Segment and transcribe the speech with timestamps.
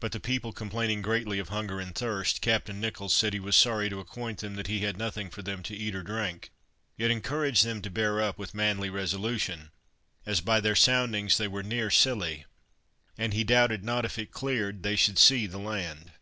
[0.00, 3.88] But the people complaining greatly of hunger and thirst, Captain Nicholls said he was sorry
[3.88, 6.50] to acquaint them that he had nothing for them to eat or drink,
[6.96, 9.70] yet encouraged them to bear up with manly resolution,
[10.26, 12.46] as by their soundings they were near Scilly,
[13.16, 16.14] and he doubted not, if it cleared, that they should see the land.